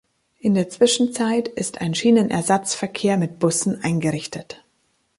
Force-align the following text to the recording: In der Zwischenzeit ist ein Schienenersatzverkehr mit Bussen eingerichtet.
In 0.39 0.55
der 0.55 0.67
Zwischenzeit 0.67 1.47
ist 1.47 1.79
ein 1.79 1.93
Schienenersatzverkehr 1.93 3.17
mit 3.17 3.37
Bussen 3.37 3.83
eingerichtet. 3.83 4.63